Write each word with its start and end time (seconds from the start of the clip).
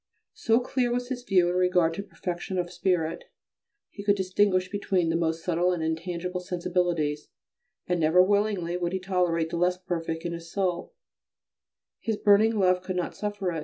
So 0.33 0.59
clear 0.59 0.91
was 0.91 1.09
his 1.09 1.21
view 1.21 1.47
in 1.49 1.53
regard 1.57 1.93
to 1.93 2.01
perfection 2.01 2.57
of 2.57 2.73
spirit 2.73 3.19
that 3.19 3.23
he 3.91 4.03
could 4.03 4.15
distinguish 4.15 4.67
between 4.67 5.09
the 5.09 5.15
most 5.15 5.43
subtle 5.43 5.71
and 5.71 5.83
intangible 5.83 6.39
sensibilities, 6.41 7.29
and 7.85 7.99
never 7.99 8.23
willingly 8.23 8.77
would 8.77 8.93
he 8.93 8.99
tolerate 8.99 9.51
the 9.51 9.57
less 9.57 9.77
perfect 9.77 10.25
in 10.25 10.33
his 10.33 10.51
soul; 10.51 10.95
his 11.99 12.17
burning 12.17 12.57
love 12.57 12.81
could 12.81 12.95
not 12.95 13.15
suffer 13.15 13.51
it. 13.51 13.59